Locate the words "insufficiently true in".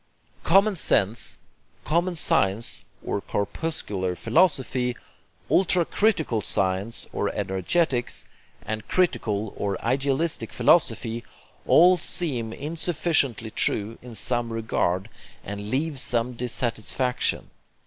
12.51-14.15